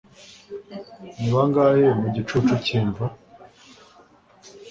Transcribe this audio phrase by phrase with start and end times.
[1.19, 3.05] Ni bangahe mu gicucu cyimva